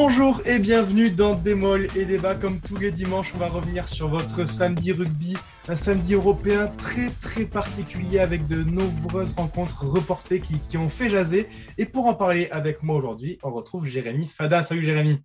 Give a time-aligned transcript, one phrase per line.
[0.00, 2.36] Bonjour et bienvenue dans Démol et Débat.
[2.36, 5.36] Comme tous les dimanches, on va revenir sur votre samedi rugby,
[5.66, 11.48] un samedi européen très très particulier avec de nombreuses rencontres reportées qui, ont fait jaser.
[11.78, 14.62] Et pour en parler avec moi aujourd'hui, on retrouve Jérémy Fada.
[14.62, 15.18] Salut Jérémy.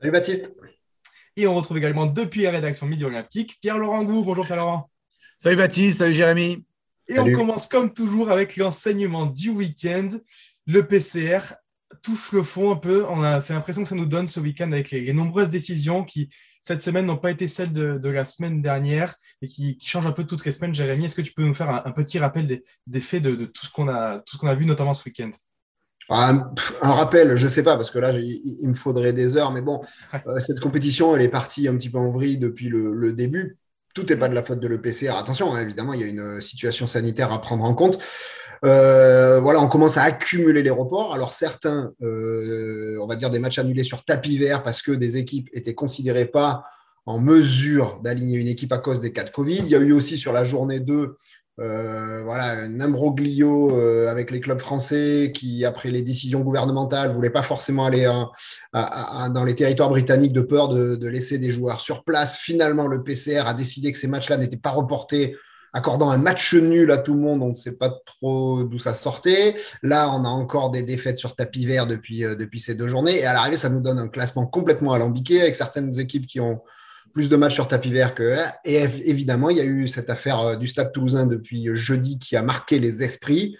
[0.00, 0.52] Salut Baptiste.
[1.36, 4.24] Et on retrouve également depuis la rédaction Midi Olympique Pierre-Laurent Gou.
[4.24, 4.90] Bonjour Pierre-Laurent.
[5.38, 6.64] Salut Baptiste, salut Jérémy.
[7.06, 10.08] Et on commence comme toujours avec l'enseignement du week-end.
[10.66, 11.38] Le PCR
[12.02, 13.04] touche le fond un peu.
[13.08, 16.28] On a, c'est l'impression que ça nous donne ce week-end avec les, nombreuses décisions qui,
[16.60, 20.24] cette semaine, n'ont pas été celles de, la semaine dernière et qui, changent un peu
[20.24, 20.74] toutes les semaines.
[20.74, 23.70] Jérémy, est-ce que tu peux nous faire un, petit rappel des, faits de, tout, ce
[23.70, 25.30] qu'on a, tout ce qu'on a vu, notamment ce week-end?
[26.08, 26.52] Un,
[26.82, 29.80] rappel, je ne sais pas, parce que là, il, me faudrait des heures, mais bon,
[30.26, 33.56] euh, cette compétition, elle est partie un petit peu en vrille depuis le, début.
[33.94, 35.16] Tout n'est pas de la faute de l'EPCR.
[35.16, 38.02] Attention, hein, évidemment, il y a une situation sanitaire à prendre en compte.
[38.64, 41.14] Euh, voilà, on commence à accumuler les reports.
[41.14, 45.16] Alors certains, euh, on va dire des matchs annulés sur tapis vert parce que des
[45.16, 46.64] équipes étaient considérées pas
[47.04, 49.58] en mesure d'aligner une équipe à cause des cas de Covid.
[49.58, 51.16] Il y a eu aussi sur la journée 2
[51.60, 53.76] euh, voilà, un imbroglio
[54.08, 58.10] avec les clubs français qui, après les décisions gouvernementales, ne voulaient pas forcément aller
[58.72, 62.38] dans les territoires britanniques de peur de, de, laisser des joueurs sur place.
[62.38, 65.36] Finalement, le PCR a décidé que ces matchs-là n'étaient pas reportés
[65.72, 68.94] accordant un match nul à tout le monde, on ne sait pas trop d'où ça
[68.94, 69.56] sortait.
[69.82, 73.20] Là, on a encore des défaites sur tapis vert depuis, euh, depuis ces deux journées.
[73.20, 76.60] Et à l'arrivée, ça nous donne un classement complètement alambiqué avec certaines équipes qui ont
[77.14, 78.36] plus de matchs sur tapis vert que.
[78.64, 82.36] Et évidemment, il y a eu cette affaire euh, du Stade toulousain depuis jeudi qui
[82.36, 83.56] a marqué les esprits.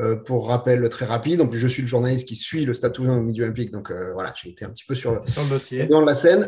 [0.00, 3.18] Euh, pour rappel très rapide, donc je suis le journaliste qui suit le Stade Toulousain
[3.18, 5.86] au Midi Olympique, donc voilà, j'ai été un petit peu sur, sur le dossier.
[5.86, 6.40] Dans la scène,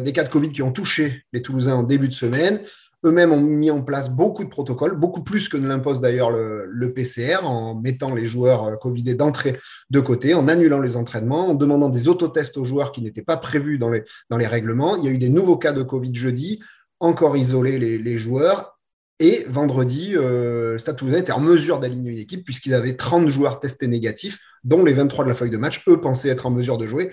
[0.00, 2.60] des cas de Covid qui ont touché les Toulousains en début de semaine.
[3.04, 6.92] Eux-mêmes ont mis en place beaucoup de protocoles, beaucoup plus que ne l'impose d'ailleurs le,
[6.92, 9.56] PCR, en mettant les joueurs euh, Covidés d'entrée
[9.90, 13.36] de côté, en annulant les entraînements, en demandant des autotests aux joueurs qui n'étaient pas
[13.36, 14.96] prévus dans les, règlements.
[14.96, 16.60] Il y a eu des nouveaux cas de Covid jeudi,
[16.98, 18.78] encore isolés les, joueurs.
[19.20, 24.38] Et vendredi, euh, était en mesure d'aligner une équipe puisqu'ils avaient 30 joueurs testés négatifs,
[24.64, 25.82] dont les 23 de la feuille de match.
[25.88, 27.12] Eux pensaient être en mesure de jouer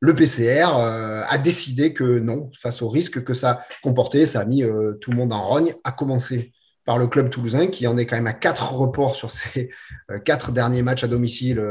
[0.00, 4.44] le PCR euh, a décidé que non, face au risque que ça comportait, ça a
[4.46, 6.52] mis euh, tout le monde en rogne, à commencer
[6.86, 9.70] par le club toulousain qui en est quand même à quatre reports sur ses
[10.10, 11.62] euh, quatre derniers matchs à domicile,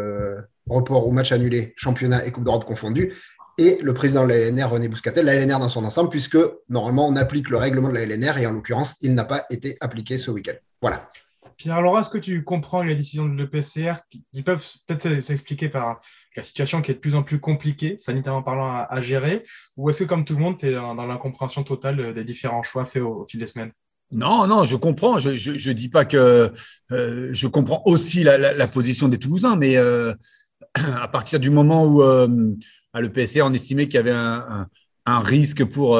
[0.70, 3.14] report ou match annulé, championnat et Coupe d'Europe confondus,
[3.58, 6.38] et le président de la René Bouscatel, la dans son ensemble, puisque
[6.70, 9.76] normalement on applique le règlement de la LNR et en l'occurrence, il n'a pas été
[9.82, 10.54] appliqué ce week-end.
[10.82, 11.10] Voilà.
[11.58, 14.00] Pierre Laurent, est-ce que tu comprends les décisions de l'EPCR
[14.32, 16.00] qui peuvent peut-être s'expliquer par
[16.40, 19.44] la situation qui est de plus en plus compliquée, sanitairement parlant, à, gérer
[19.78, 22.86] Ou est-ce que, comme tout le monde, tu es dans, l'incompréhension totale des différents choix
[22.86, 23.72] faits au, fil des semaines?
[24.12, 25.20] Non, non, je comprends.
[25.20, 25.30] Je
[25.70, 26.52] ne dis pas que
[26.92, 30.14] euh, je comprends aussi la, position des Toulousains, mais euh,
[30.74, 32.56] à partir du moment où euh,
[32.94, 34.68] à l'EPCR, on estimait qu'il y avait un,
[35.06, 36.00] risque pour,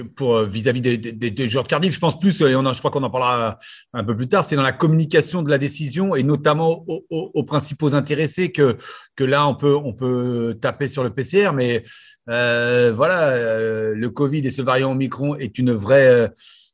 [0.00, 1.94] pour euh, vis-à-vis des, joueurs de Cardiff.
[1.94, 3.58] Je pense plus, et on je crois qu'on en parlera
[3.92, 7.94] un peu plus tard, c'est dans la communication de la décision et notamment aux, principaux
[7.94, 8.76] intéressés que,
[9.16, 11.50] que là, on peut, on peut taper sur le PCR.
[11.54, 11.82] Mais
[12.28, 16.30] euh, voilà, euh, le Covid et ce variant Omicron est une vraie.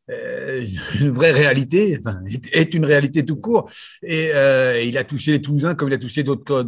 [1.00, 2.00] une vraie réalité,
[2.55, 3.71] est, une réalité tout court.
[4.03, 4.31] Et
[4.87, 6.65] il a touché les Toulousains comme il a touché d'autres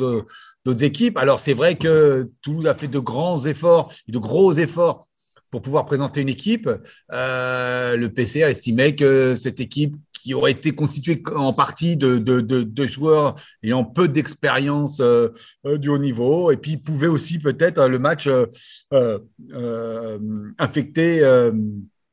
[0.64, 1.16] d'autres équipes.
[1.16, 5.08] Alors c'est vrai que Toulouse a fait de grands efforts, de gros efforts
[5.50, 6.70] pour pouvoir présenter une équipe,
[7.12, 12.86] euh, le PCR estimait que cette équipe qui aurait été constituée en partie de, de,
[12.86, 15.28] joueurs ayant peu d'expérience euh,
[15.66, 18.28] euh, du haut niveau, et puis pouvait aussi peut-être le match
[20.58, 21.50] infecter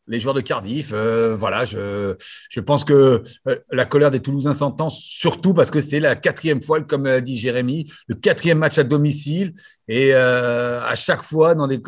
[0.08, 0.92] les joueurs de Cardiff.
[0.94, 2.16] Euh, voilà, je,
[2.50, 6.62] je, pense que euh, la colère des Toulousains s'entend surtout parce que c'est la quatrième
[6.62, 9.54] fois, comme a dit Jérémy, le quatrième match à domicile
[9.88, 11.82] et euh, à chaque fois dans des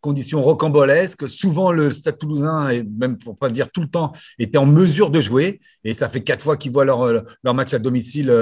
[0.00, 1.28] conditions rocambolesques.
[1.28, 5.10] Souvent, le Stade Toulousain, et même pour pas dire tout le temps, était en mesure
[5.10, 8.32] de jouer et ça fait quatre fois qu'ils voient leur, leur match à domicile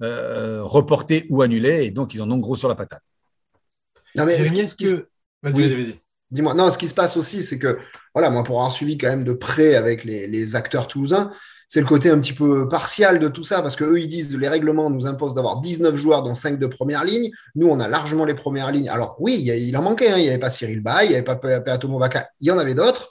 [0.00, 3.02] reporté ou annulé et donc ils en ont gros sur la patate.
[4.14, 5.08] Non mais est-ce que...
[5.42, 6.05] Vas-y, vas-y.
[6.30, 7.78] Dis-moi, non, ce qui se passe aussi, c'est que,
[8.12, 11.30] voilà, moi, pour avoir suivi quand même de près avec les, acteurs toulousains,
[11.68, 14.48] c'est le côté un petit peu partial de tout ça, parce qu'eux, ils disent les
[14.48, 17.30] règlements nous imposent d'avoir 19 joueurs, dont 5 de première ligne.
[17.54, 18.88] Nous, on a largement les premières lignes.
[18.88, 20.10] Alors, oui, il, en manquait.
[20.10, 20.18] Hein.
[20.18, 22.58] Il n'y avait pas Cyril Bay, il n'y avait pas Peato Movaca, il y en
[22.58, 23.10] avait d'autres.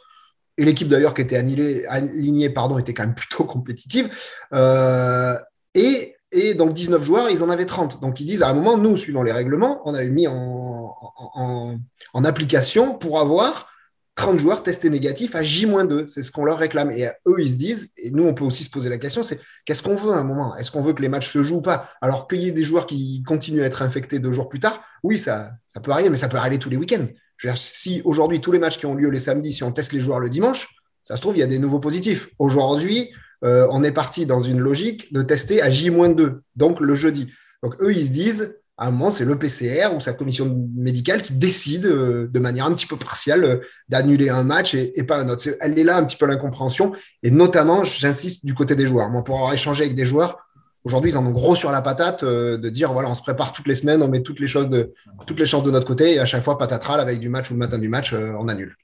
[0.57, 4.09] Et l'équipe d'ailleurs qui était alignée pardon, était quand même plutôt compétitive.
[4.53, 5.37] Euh,
[5.73, 8.01] et et donc 19 joueurs, ils en avaient 30.
[8.01, 12.23] Donc ils disent à un moment, nous, suivant les règlements, on avait mis en, en,
[12.23, 13.69] application pour avoir
[14.15, 16.07] 30 joueurs testés négatifs à J-2.
[16.07, 16.91] C'est ce qu'on leur réclame.
[16.91, 19.39] Et eux, ils se disent, et nous, on peut aussi se poser la question, c'est
[19.65, 20.55] qu'est-ce qu'on veut à un moment?
[20.55, 21.89] Est-ce qu'on veut que les matchs se jouent ou pas?
[22.01, 24.81] Alors qu'il y ait des joueurs qui continuent à être infectés deux jours plus tard,
[25.03, 27.07] oui, ça, ça peut arriver, mais ça peut arriver tous les week-ends.
[27.55, 30.19] Si aujourd'hui, tous les matchs qui ont lieu les samedis, si on teste les joueurs
[30.19, 30.69] le dimanche,
[31.03, 32.29] ça se trouve, il y a des nouveaux positifs.
[32.39, 33.11] Aujourd'hui,
[33.43, 37.27] euh, on est parti dans une logique de tester à J-2, donc le jeudi.
[37.61, 41.21] Donc eux, ils se disent, à un moment, c'est le PCR ou sa commission médicale
[41.21, 45.19] qui décide euh, de manière un petit peu partielle euh, d'annuler un match et, pas
[45.19, 45.47] un autre.
[45.61, 46.91] elle est là un petit peu l'incompréhension.
[47.23, 49.09] Et notamment, j'insiste, du côté des joueurs.
[49.09, 50.39] Moi, pour avoir échangé avec des joueurs,
[50.83, 53.67] aujourd'hui, ils en ont gros sur la patate de dire voilà, on se prépare toutes
[53.67, 54.91] les semaines, on met toutes les, choses de,
[55.25, 57.53] toutes les chances de notre côté et à chaque fois, patatras, avec du match ou
[57.53, 58.75] le matin du match, on annule.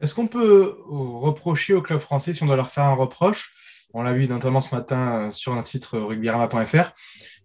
[0.00, 3.54] Est-ce qu'on peut reprocher au club français, si on doit leur faire un reproche,
[3.94, 6.92] on l'a vu notamment ce matin sur notre site rugbyrama.fr,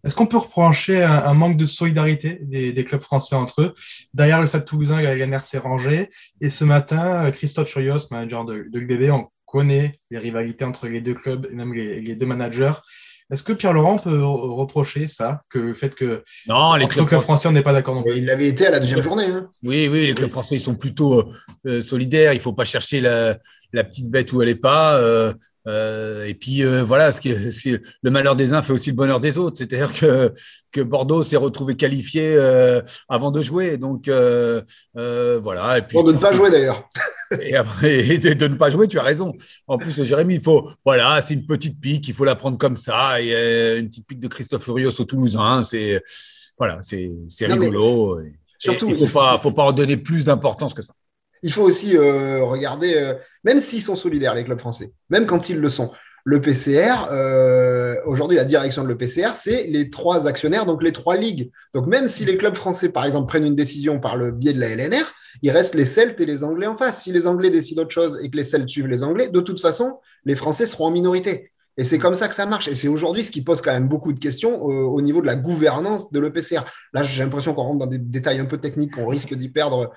[0.03, 3.73] est-ce qu'on peut reprocher un, manque de solidarité des, clubs français entre eux?
[4.13, 6.09] Derrière le Stade Toulousain, Gagner s'est rangé.
[6.39, 11.01] Et ce matin, Christophe Furios, manager de, de l'UBB, on connaît les rivalités entre les
[11.01, 12.71] deux clubs et même les deux managers.
[13.29, 17.51] Est-ce que Pierre-Laurent peut reprocher ça, que le fait que non, les clubs, français, on
[17.51, 19.25] n'est pas d'accord Il l'avait été à la deuxième journée.
[19.25, 19.49] Hein.
[19.63, 21.25] Oui, oui, les clubs français, ils sont plutôt euh,
[21.65, 22.31] euh, solidaires.
[22.31, 23.38] Il ne faut pas chercher la,
[23.73, 24.97] petite bête où elle n'est pas.
[24.97, 25.33] Euh,
[25.67, 28.95] euh, et puis euh, voilà, ce qui, est, le malheur des uns fait aussi le
[28.95, 29.57] bonheur des autres.
[29.57, 30.33] C'est-à-dire que,
[30.71, 33.77] que Bordeaux s'est retrouvé qualifié euh, avant de jouer.
[33.77, 35.77] Donc voilà.
[35.77, 36.89] Et puis, de ne pas jouer d'ailleurs.
[37.41, 39.33] Et, après, de, ne pas jouer, tu as raison.
[39.67, 42.77] En plus, Jérémy, il faut, voilà, c'est une petite pique, il faut la prendre comme
[42.77, 43.21] ça.
[43.21, 46.01] Et une petite pique de Christophe Furios au Toulousain, c'est
[46.57, 47.11] voilà, c'est
[47.41, 48.19] rigolo.
[48.57, 50.93] surtout, il ne faut, faut pas en donner plus d'importance que ça
[51.47, 53.13] il faut aussi euh, regarder, euh,
[53.45, 55.91] même s'ils sont solidaires, les clubs français, même quand ils le sont.
[56.25, 61.15] Le PCR, euh, aujourd'hui, la direction de l'EPCR, c'est les trois actionnaires, donc les trois
[61.15, 61.49] ligues.
[61.73, 64.59] Donc, même si les clubs français, par exemple, prennent une décision par le biais de
[64.59, 65.05] la LNR,
[65.41, 67.03] il reste les Celtes et les Anglais en face.
[67.03, 69.61] Si les Anglais décident autre chose et que les Celtes suivent les Anglais, de toute
[69.61, 71.53] façon, les Français seront en minorité.
[71.77, 72.67] Et c'est comme ça que ça marche.
[72.67, 75.35] Et c'est aujourd'hui ce qui pose quand même beaucoup de questions au niveau de la
[75.35, 76.65] gouvernance de l'EPCR.
[76.91, 79.94] Là, j'ai l'impression qu'on rentre dans des détails un peu techniques, qu'on risque d'y perdre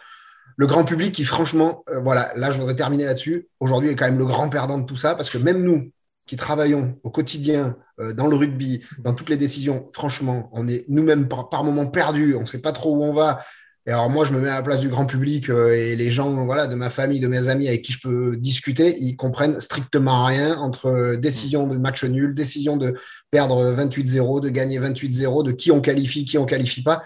[0.57, 3.49] le grand public qui, franchement, euh, voilà, là, je voudrais terminer là-dessus.
[3.61, 5.91] Aujourd'hui, est quand même le grand perdant de tout ça parce que même nous,
[6.27, 10.85] qui travaillons au quotidien euh, dans le rugby, dans toutes les décisions, franchement, on est
[10.89, 13.41] nous-mêmes par, moments perdus, on ne sait pas trop où on va.
[13.87, 16.13] Et alors moi, je me mets à la place du grand public euh, et les
[16.13, 19.61] gens voilà, de ma famille, de mes amis avec qui je peux discuter, ils comprennent
[19.61, 22.95] strictement rien entre décision de match nul, décision de
[23.31, 27.03] perdre 28-0, de gagner 28-0, de qui on qualifie, qui on qualifie pas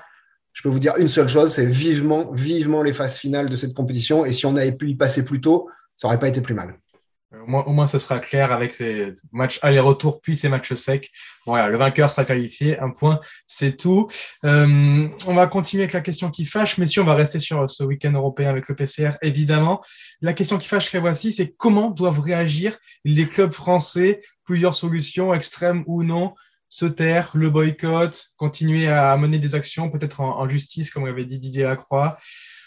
[0.55, 3.75] je peux vous dire une seule chose, c'est vivement, vivement les phases finales de cette
[3.75, 4.25] compétition.
[4.25, 6.79] Et si on avait pu y passer plus tôt, ça n'aurait pas été plus mal.
[7.43, 11.11] Au moins, au moins, ce sera clair avec ces matchs aller-retour, puis ces matchs secs.
[11.45, 12.79] Voilà, le vainqueur sera qualifié.
[12.79, 13.19] Un point,
[13.49, 14.09] c'est tout.
[14.45, 17.69] Euh, on va continuer avec la question qui fâche, mais si on va rester sur
[17.69, 19.83] ce week-end européen avec le PCR, évidemment.
[20.21, 24.21] La question qui fâche, la voici, c'est comment doivent réagir les clubs français?
[24.45, 26.35] Plusieurs solutions, extrêmes ou non?
[26.75, 31.39] Se taire, le boycott, continuer à mener des actions, peut-être en, justice, comme avait dit
[31.39, 32.17] Didier Lacroix,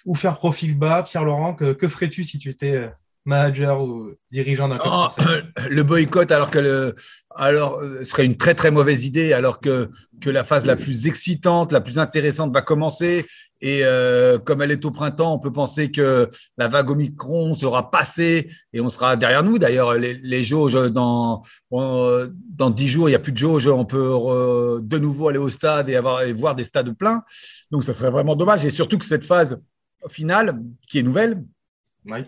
[0.05, 1.03] ou faire profil bas.
[1.03, 2.89] Pierre Laurent, que, ferais-tu si tu étais euh,
[3.27, 6.95] manager ou dirigeant d'un club oh, français Le boycott, alors que le,
[7.37, 9.89] alors, euh, serait une très très mauvaise idée, alors que,
[10.21, 13.25] que la phase la plus excitante, la plus intéressante va commencer.
[13.61, 17.91] Et euh, comme elle est au printemps, on peut penser que la vague Omicron sera
[17.91, 19.59] passée et on sera derrière nous.
[19.59, 21.41] D'ailleurs, les, jauges, dans,
[21.71, 23.67] dans 10 jours, il n'y a plus de jauges.
[23.67, 27.23] On peut de nouveau aller au stade et, avoir, et voir des stades pleins.
[27.71, 28.63] Donc, ça serait vraiment dommage.
[28.63, 29.59] Et surtout que cette phase
[30.07, 31.43] finale, qui est nouvelle,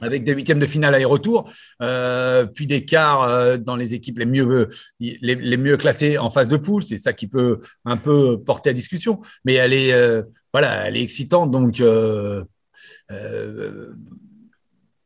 [0.02, 4.26] avec des huitièmes de finale aller-retour, euh, puis des quarts euh, dans les équipes les
[4.26, 4.70] mieux,
[5.00, 6.84] les, mieux classées en phase de poule.
[6.84, 9.22] C'est ça qui peut un peu porter à discussion.
[9.46, 11.52] Mais elle est, euh, voilà, elle est excitante.
[11.52, 11.82] Donc,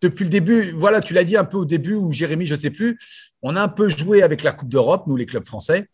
[0.01, 2.59] depuis le début, voilà, tu l'as dit un peu au début, ou Jérémy, je ne
[2.59, 2.97] sais plus,
[3.41, 5.87] on a un peu joué avec la Coupe d'Europe, nous, les clubs français.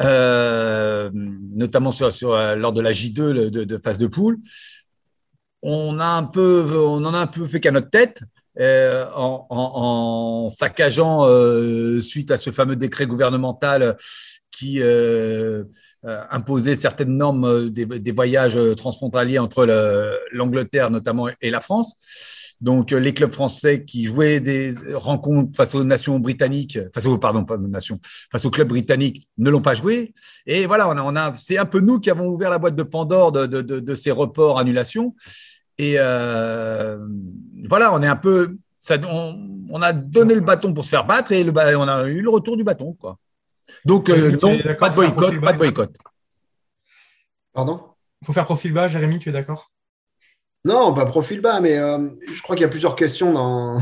[0.00, 1.90] notamment
[2.56, 4.38] lors de la J2 de, de phase de poule
[5.62, 8.22] on, a un peu, on en a un peu fait qu'à notre tête.
[8.60, 13.96] Euh, en, saccageant euh, suite à ce fameux décret gouvernemental
[14.50, 15.62] qui euh,
[16.02, 19.64] imposait certaines normes des, voyages transfrontaliers entre
[20.32, 21.96] l'Angleterre notamment et la France.
[22.60, 27.44] Donc les clubs français qui jouaient des rencontres face aux nations britanniques, face aux pardon
[27.44, 28.00] pas aux nations,
[28.32, 30.12] face aux clubs britanniques ne l'ont pas joué.
[30.46, 33.30] Et voilà, on a, c'est un peu nous qui avons ouvert la boîte de Pandore
[33.30, 35.14] de, de ces reports annulations.
[35.78, 36.98] Et euh,
[37.68, 38.56] voilà, on est un peu.
[38.80, 42.20] Ça, on, a donné le bâton pour se faire battre et le, on a eu
[42.20, 42.94] le retour du bâton.
[42.94, 43.18] Quoi.
[43.84, 45.40] Donc, euh, non, pas de boycott.
[45.40, 45.96] Pas de boycott.
[47.52, 47.80] Pardon?
[48.22, 49.70] Il faut faire profil bas, Jérémy, tu es d'accord?
[50.68, 53.78] Non, pas profil bas, mais je crois qu'il y a plusieurs questions dans,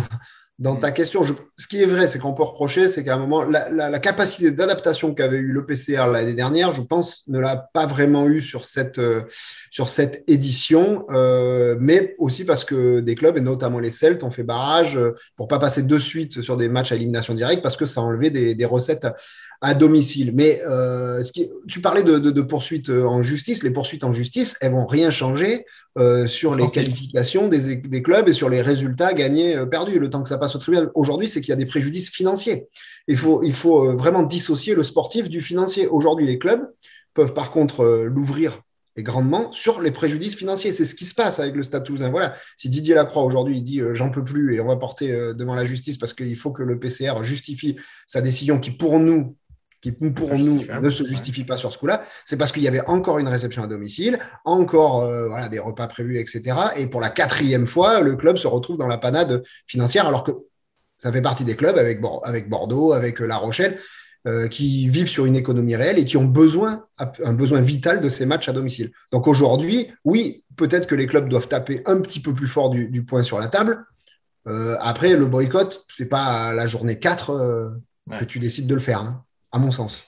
[0.58, 1.22] dans ta question.
[1.22, 5.12] ce qui est vrai, c'est qu'on peut reprocher, c'est qu'à un moment, la, capacité d'adaptation
[5.12, 8.98] qu'avait eu le PCR l'année dernière, je pense, ne l'a pas vraiment eu sur cette,
[8.98, 9.22] euh,
[9.70, 14.30] sur cette édition, euh, mais aussi parce que des clubs, et notamment les Celtes, ont
[14.30, 17.76] fait barrage euh, pour pas passer de suite sur des matchs à élimination directe parce
[17.76, 19.06] que ça a enlevé des, des recettes
[19.60, 20.32] à, domicile.
[20.34, 23.62] Mais ce qui, tu parlais de, de, de, poursuites en justice.
[23.62, 25.64] Les poursuites en justice, elles vont rien changer
[26.26, 29.98] sur les qualifications des, des, clubs et sur les résultats gagnés, perdus.
[29.98, 30.45] Le temps que ça passe
[30.94, 32.68] aujourd'hui, c'est qu'il y a des préjudices financiers.
[33.08, 35.86] Il faut, euh, vraiment dissocier le sportif du financier.
[35.86, 36.68] Aujourd'hui, les clubs
[37.14, 38.60] peuvent par contre euh, l'ouvrir
[38.96, 40.72] et grandement sur les préjudices financiers.
[40.72, 42.10] C'est ce qui se passe avec le Stade Toulousain.
[42.10, 42.34] Voilà.
[42.56, 45.66] Si Didier Lacroix aujourd'hui dit euh, j'en peux plus et on va porter devant la
[45.66, 47.76] justice parce qu'il faut que le PCR justifie
[48.06, 49.36] sa décision qui pour nous
[49.80, 52.86] qui pour nous ne se justifie pas sur ce coup-là, c'est parce qu'il y avait
[52.86, 56.56] encore une réception à domicile, encore voilà, des repas prévus, etc.
[56.76, 60.32] Et pour la quatrième fois, le club se retrouve dans la panade financière, alors que
[60.98, 63.78] ça fait partie des clubs avec, avec Bordeaux, avec La Rochelle,
[64.26, 68.08] euh, qui vivent sur une économie réelle et qui ont besoin, un besoin vital de
[68.08, 68.90] ces matchs à domicile.
[69.12, 73.04] Donc aujourd'hui, oui, peut-être que les clubs doivent taper un petit peu plus fort du,
[73.04, 73.84] point sur la table.
[74.48, 77.68] Euh, après, le boycott, c'est pas la journée 4 euh,
[78.18, 80.04] que tu décides de le faire, hein, à mon sens.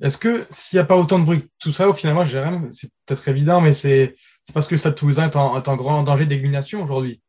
[0.00, 2.26] Est-ce que s'il n'y a pas autant de bruit que tout ça, au final,
[2.70, 4.14] c'est peut-être évident, mais c'est
[4.54, 7.20] parce que le Stade Toulousain est en, est en grand danger d'élimination aujourd'hui.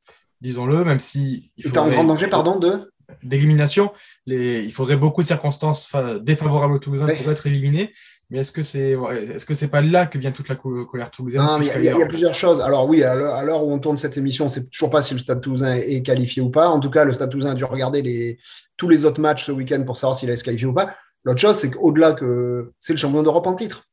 [0.41, 1.51] Disons-le, même si.
[1.57, 2.91] Il est en grand danger, pardon, de?
[3.23, 3.91] d'élimination.
[4.27, 7.91] Il faudrait beaucoup de circonstances défavorables aux Toulousains pour être éliminé.
[8.29, 11.41] Mais est-ce que c'est est-ce que c'est pas là que vient toute la colère toulousaine
[11.61, 12.61] il y, a plusieurs choses.
[12.61, 15.41] Alors oui, à l'heure où on tourne cette émission, c'est toujours pas si le Stade
[15.41, 16.69] Toulousain est qualifié ou pas.
[16.69, 18.37] En tout cas, le Stade Toulousain a dû regarder les,
[18.77, 20.91] tous les autres matchs ce week-end pour savoir s'il est qualifié ou pas.
[21.23, 23.85] L'autre chose, c'est qu'au-delà que c'est le champion d'Europe en titre.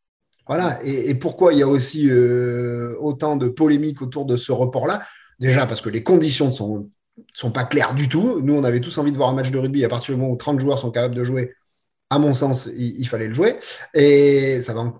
[0.46, 0.78] Voilà.
[0.84, 5.02] Et, pourquoi il y a aussi euh, autant de polémiques autour de ce report-là?
[5.40, 6.88] Déjà parce que les conditions sont
[7.32, 8.40] sont pas clairs du tout.
[8.42, 10.32] Nous, on avait tous envie de voir un match de rugby à partir du moment
[10.32, 11.54] où 30 joueurs sont capables de jouer.
[12.08, 13.56] À mon sens, il, fallait le jouer.
[13.92, 14.92] Et ça va,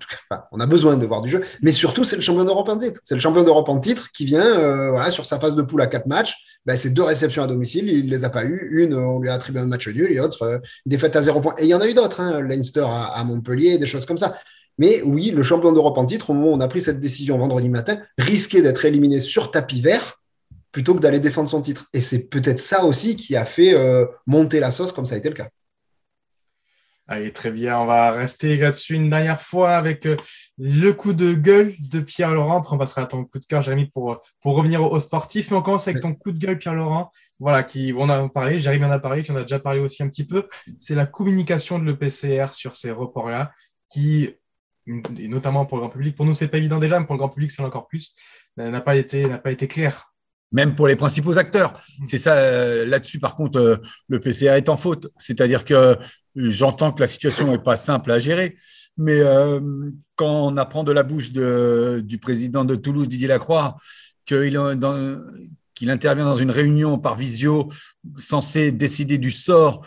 [0.51, 1.41] on a besoin de voir du jeu.
[1.63, 3.01] Mais surtout, c'est le champion d'Europe en titre.
[3.05, 5.87] C'est le champion d'Europe en titre qui vient euh, sur sa phase de poule à
[5.87, 6.35] quatre matchs.
[6.67, 7.89] Ben, c'est deux réceptions à domicile.
[7.89, 8.83] Il les a pas eu.
[8.83, 11.55] Une, on lui a attribué un match nul et l'autre, euh, défaite à zéro point.
[11.59, 12.21] Et il y en a eu d'autres.
[12.21, 14.35] Hein, Leinster à, à, Montpellier, des choses comme ça.
[14.79, 17.39] Mais oui, le champion d'Europe en titre, au moment où on a pris cette décision
[17.39, 20.21] vendredi matin, risquait d'être éliminé sur tapis vert
[20.73, 21.87] plutôt que d'aller défendre son titre.
[21.95, 25.19] Et c'est peut-être ça aussi qui a fait euh, monter la sauce comme ça a
[25.19, 25.49] été le cas.
[27.09, 27.79] Allez, très bien.
[27.79, 30.17] On va rester là-dessus une dernière fois avec euh,
[30.59, 32.59] le coup de gueule de Pierre-Laurent.
[32.59, 35.51] Après, on passera à ton coup de cœur, Jérémy, pour, pour revenir au, sportif.
[35.51, 37.13] Mais on commence avec ton coup de gueule, Pierre-Laurent.
[37.39, 40.03] Voilà, qui, on a parlé, Jérémy en a parlé, tu en as déjà parlé aussi
[40.03, 40.49] un petit peu.
[40.81, 43.53] C'est la communication de l'EPCR sur ces reports-là,
[43.89, 44.31] qui,
[44.87, 47.19] et notamment pour le grand public, pour nous, c'est pas évident déjà, mais pour le
[47.19, 48.17] grand public, c'est encore plus,
[48.57, 50.15] n'a pas été, n'a pas été clair
[50.53, 51.73] même pour les principaux acteurs.
[51.73, 52.05] Mmh.
[52.07, 53.76] C'est ça, euh, là-dessus, par contre, euh,
[54.09, 55.09] le PCA est en faute.
[55.19, 55.95] C'est-à-dire que euh,
[56.35, 58.57] j'entends que la situation n'est pas simple à gérer,
[58.99, 59.21] mais
[60.17, 63.76] quand on apprend de la bouche du président de Toulouse, Didier Lacroix,
[64.25, 64.57] qu'il
[65.91, 67.69] intervient dans une réunion par visio
[68.19, 69.87] censée décider du sort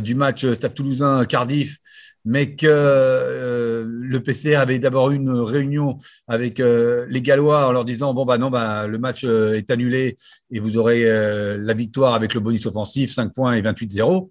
[0.00, 1.76] du match Stade Toulousain-Cardiff
[2.26, 7.84] mais que euh, le PCR avait d'abord une réunion avec euh, les Gallois en leur
[7.84, 10.16] disant bon bah non bah le match euh, est annulé
[10.50, 14.28] et vous aurez la victoire avec le bonus offensif 5 points et 28-0.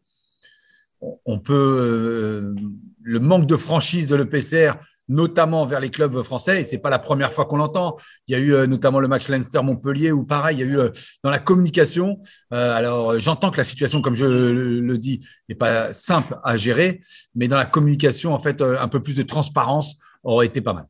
[1.26, 2.54] On peut
[3.02, 4.74] le manque de franchise de l'EPCR
[5.08, 6.62] notamment vers les clubs français.
[6.62, 7.98] Et c'est pas la première fois qu'on l'entend.
[8.28, 10.80] Il y a eu euh, notamment le match Leinster-Montpellier où pareil, il y a eu
[10.80, 10.90] euh,
[11.24, 12.20] dans la communication.
[12.54, 17.02] Euh, alors j'entends que la situation, comme je le dis, n'est pas simple à gérer,
[17.36, 20.86] mais dans la communication, en fait, un peu plus de transparence aurait été pas mal.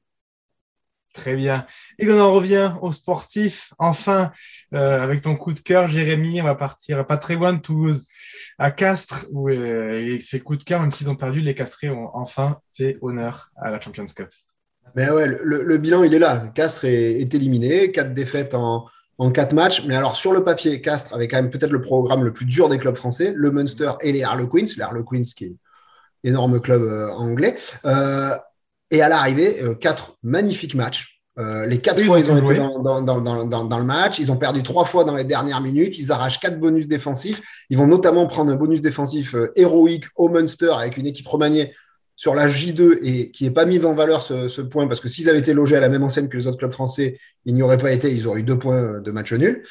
[1.16, 1.66] Très bien.
[1.98, 3.74] Et on en revient aux sportifs.
[3.80, 4.32] Enfin,
[4.74, 8.06] euh, avec ton coup de cœur, Jérémy, on va partir pas très loin de Toulouse,
[8.60, 12.60] à Castres, euh, ces coups de cœur, même s'ils ont perdu, les Castrés ont enfin
[12.74, 14.28] fait honneur à la Champions Cup.
[14.98, 16.52] Mais ouais, le, bilan, il est là.
[16.54, 18.86] Castres est, éliminé, quatre défaites en,
[19.18, 19.86] en quatre matchs.
[19.86, 22.68] Mais alors, sur le papier, Castres avait quand même peut-être le programme le plus dur
[22.68, 24.66] des clubs français, le Munster et les Harlequins.
[24.76, 25.56] Les Harlequins, qui est
[26.26, 27.56] énorme club euh, anglais.
[28.92, 31.22] Et à l'arrivée, euh, quatre magnifiques matchs.
[31.38, 34.20] Euh, les quatre fois, ils ont été dans, dans, le match.
[34.20, 35.98] Ils ont perdu trois fois dans les dernières minutes.
[36.00, 37.42] Ils arrachent quatre bonus défensifs.
[37.70, 41.74] Ils vont notamment prendre un bonus défensif euh, héroïque au Munster avec une équipe remaniée
[42.16, 45.30] sur la J2 et qui n'est pas mis en valeur ce, point parce que s'ils
[45.30, 47.76] avaient été logés à la même enseigne que les autres clubs français, ils n'y auraient
[47.76, 48.10] pas été.
[48.14, 49.64] Ils auraient eu deux points de match nul.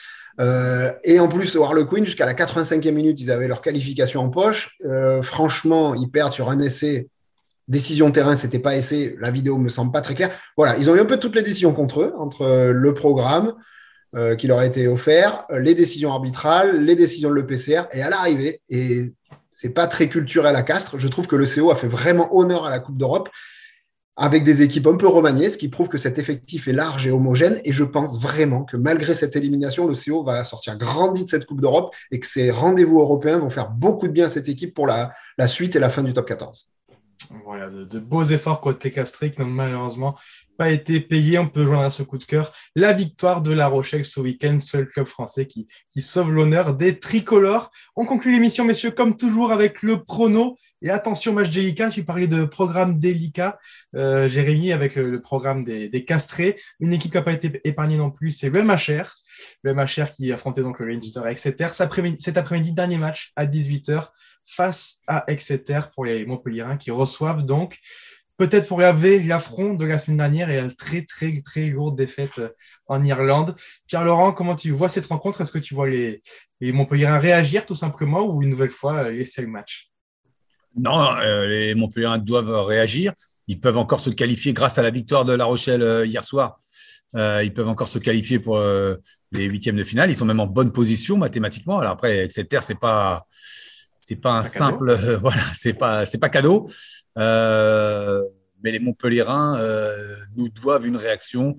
[1.04, 4.76] et en plus, au Harlequin, jusqu'à la 85e minute, ils avaient leur qualification en poche.
[5.23, 7.09] franchement, ils perdent sur un essai
[7.68, 9.16] décision terrain, c'était pas essai.
[9.21, 10.30] La vidéo me semble pas très claire.
[10.56, 13.54] Voilà, ils ont eu un peu toutes les décisions contre eux, entre euh, le programme,
[14.16, 18.11] euh, qui leur a été offert, les décisions arbitrales, les décisions de l'EPCR, et à
[18.11, 19.12] l'arrivée, et
[19.50, 22.64] c'est pas très culturel à Castres, je trouve que le CO a fait vraiment honneur
[22.64, 23.28] à la Coupe d'Europe
[24.16, 27.11] avec des équipes un peu remaniées, ce qui prouve que cet effectif est large et
[27.11, 27.61] homogène.
[27.64, 31.47] Et je pense vraiment que malgré cette élimination, le CO va sortir grandi de cette
[31.47, 34.75] Coupe d'Europe et que ces rendez-vous européens vont faire beaucoup de bien à cette équipe
[34.75, 35.12] pour la
[35.49, 36.71] suite et la fin du top 14.
[37.45, 40.16] Voilà, de, beaux efforts côté Castré qui n'ont malheureusement
[40.57, 41.38] pas été payés.
[41.38, 44.59] On peut joindre à ce coup de cœur la victoire de La Rochelle ce week-end,
[44.61, 45.66] seul club français qui,
[46.00, 47.71] sauve l'honneur des tricolores.
[47.97, 50.57] On conclut l'émission, messieurs, comme toujours, avec le prono.
[50.83, 53.59] Et attention, match délicat, tu parlais de programme délicat,
[53.97, 56.57] euh, Jérémy, avec le, programme des, des, Castrés.
[56.81, 59.14] Une équipe qui n'a pas été épargnée non plus, c'est le MHR.
[59.62, 61.68] Le MHR qui affrontait donc le Leinster à Exeter.
[61.70, 64.08] Cet après-midi, dernier match à 18h
[64.44, 67.78] face à Exeter pour les Montpellierins qui reçoivent donc
[68.36, 72.38] peut-être pour laver l'affront de la semaine dernière et la très très très lourde défaite
[72.38, 72.48] euh,
[72.86, 73.54] en Irlande.
[73.86, 75.40] Pierre-Laurent, comment tu vois cette rencontre?
[75.40, 76.22] Est-ce que tu vois les,
[76.60, 79.90] les Montpellierins réagir tout simplement ou une nouvelle fois euh, laisser le match?
[80.76, 83.12] Non, euh, les Montpellierins doivent réagir.
[83.46, 86.58] Ils peuvent encore se qualifier grâce à la victoire de La Rochelle hier soir.
[87.14, 88.59] Ils peuvent encore se qualifier pour
[89.33, 90.11] les huitièmes de finale.
[90.11, 91.78] Ils sont même en bonne position mathématiquement.
[91.78, 93.26] Alors après, Exeter, c'est pas
[94.06, 96.68] c'est pas un simple, euh, voilà, c'est pas, c'est pas cadeau.
[97.16, 98.23] Euh,
[98.62, 101.56] mais les Montpellierins euh, nous doivent une réaction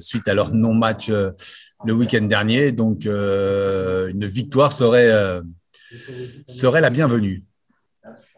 [0.00, 2.72] suite à leur non-match le week-end dernier.
[2.72, 5.42] Donc, une victoire serait,
[6.46, 7.44] serait la bienvenue.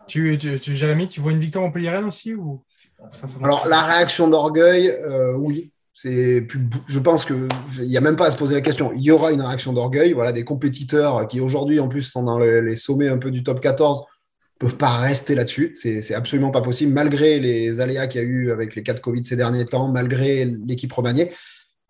[0.09, 2.65] Tu, tu, Jérémy, tu vois une victoire montpelliéraine aussi ou?
[3.43, 4.97] Alors, la réaction d'orgueil,
[5.37, 5.73] oui.
[5.95, 6.47] C'est
[6.89, 7.47] je pense qu'il
[7.81, 8.93] n'y a même pas à se poser la question.
[8.95, 10.15] Il y aura une réaction d'orgueil.
[10.15, 13.61] Voilà, des compétiteurs qui aujourd'hui, en plus, sont dans les, sommets un peu du top
[13.61, 14.05] 14, ne
[14.59, 15.75] peuvent pas rester là-dessus.
[15.77, 19.01] C'est absolument pas possible, malgré les aléas qu'il y a eu avec les cas de
[19.01, 21.31] Covid ces derniers temps, malgré l'équipe remaniée.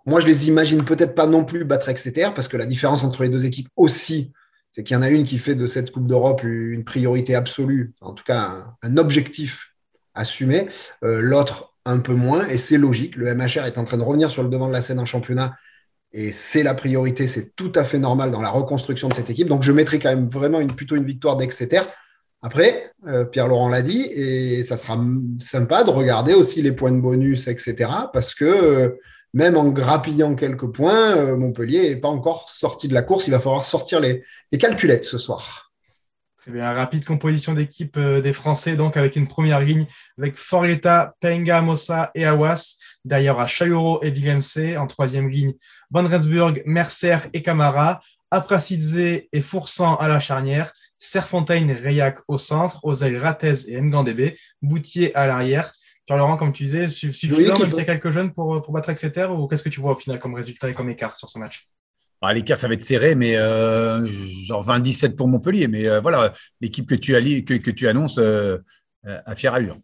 [0.04, 3.22] Moi, je les imagine peut-être pas non plus battre Exeter, parce que la différence entre
[3.22, 4.32] les deux équipes aussi,
[4.70, 7.94] c'est qu'il y en a une qui fait de cette Coupe d'Europe une priorité absolue,
[8.00, 9.71] en tout cas un, objectif
[10.14, 10.68] assumé.
[11.04, 13.16] Euh, l'autre un peu moins, et c'est logique.
[13.16, 15.54] Le MHR est en train de revenir sur le devant de la scène en championnat,
[16.12, 19.48] et c'est la priorité, c'est tout à fait normal dans la reconstruction de cette équipe.
[19.48, 21.80] Donc je mettrai quand même vraiment plutôt une victoire d'Exeter.
[22.42, 24.98] Après, euh, Pierre-Laurent l'a dit, et ça sera
[25.38, 27.90] sympa de regarder aussi les points de bonus, etc.
[28.12, 29.00] Parce que euh,
[29.32, 33.26] même en grappillant quelques points, Montpellier n'est pas encore sorti de la course.
[33.28, 34.22] Il va falloir sortir les
[34.58, 35.71] calculettes ce soir.
[36.42, 39.86] Très bien, rapide composition d'équipe euh, des Français, donc avec une première ligne
[40.18, 42.78] avec Forleta, Penga, Mossa et Awas.
[43.04, 44.40] D'ailleurs, à Chayoro et Villemc.
[44.76, 45.52] En troisième ligne,
[45.94, 48.00] Rensburg, Mercer et Camara.
[48.32, 50.72] Aprasidze et Foursan à la charnière.
[50.98, 52.84] Serfontaine, Rayac au centre.
[52.84, 54.34] Ozel, Ratez et Ngandebe.
[54.62, 55.72] Boutier à l'arrière.
[56.06, 59.30] Pierre-Laurent, comme tu disais, suffisant, même s'il y a quelques jeunes pour, pour battre Exeter
[59.30, 61.68] ou qu'est-ce que tu vois au final comme résultat et comme écart sur ce match?
[62.22, 65.66] Bah, L'écart, ça va être serré, mais euh, genre 27 pour Montpellier.
[65.66, 67.12] Mais euh, voilà, l'équipe que tu,
[67.44, 68.58] que, que tu annonces euh,
[69.04, 69.78] à fière allure.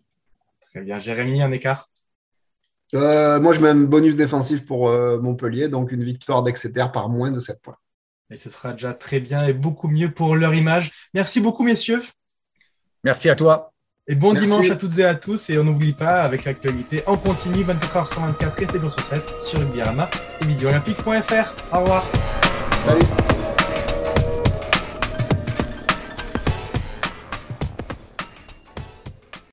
[0.61, 0.99] Très bien.
[1.01, 1.91] Jérémy, un écart?
[2.93, 7.41] Moi, je mets un bonus défensif pour Montpellier, donc une victoire d'Exeter par moins de
[7.41, 7.77] 7 points.
[8.31, 10.91] Et ce sera déjà très bien et beaucoup mieux pour leur image.
[11.13, 12.01] Merci beaucoup, messieurs.
[13.05, 13.73] Merci à toi.
[14.11, 15.51] Et bon dimanche à toutes et à tous.
[15.51, 19.03] Et on n'oublie pas, avec l'actualité en continu, 24h sur 24 et 7 jours sur
[19.03, 21.77] 7 sur et vidéoolympique.fr.
[21.77, 22.07] Au revoir.
[22.87, 23.38] Salut.